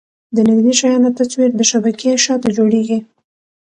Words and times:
د 0.35 0.37
نږدې 0.49 0.73
شیانو 0.79 1.15
تصویر 1.19 1.51
د 1.55 1.61
شبکیې 1.71 2.13
شاته 2.25 2.49
جوړېږي. 2.57 2.99